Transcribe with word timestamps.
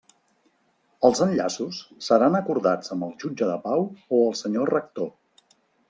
Els 1.09 1.21
enllaços 1.25 1.83
seran 2.07 2.39
acordats 2.41 2.97
amb 2.97 3.07
el 3.09 3.15
jutge 3.25 3.51
de 3.53 3.61
pau 3.69 3.89
o 4.21 4.27
el 4.31 4.37
senyor 4.45 4.77
rector. 4.79 5.17